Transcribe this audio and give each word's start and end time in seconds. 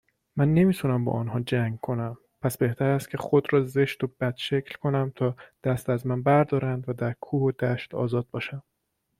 من 0.35 0.53
نمیتوانم 0.53 1.05
با 1.05 1.19
انها 1.19 1.39
جنگ 1.39 1.79
کنم 1.79 2.17
پس 2.41 2.57
بهتر 2.57 2.85
است 2.85 3.09
که 3.09 3.17
خود 3.17 3.53
را 3.53 3.63
زشت 3.63 4.03
و 4.03 4.07
بد 4.19 4.35
شکل 4.37 4.75
کنم 4.79 5.11
تا 5.15 5.35
دست 5.63 5.89
از 5.89 6.07
من 6.07 6.23
بر 6.23 6.43
دارند 6.43 6.89
و 6.89 6.93
در 6.93 7.13
کوه 7.13 7.41
و 7.41 7.51
دشت 7.51 7.95
ازاد 7.95 8.27
باشم 8.31 8.63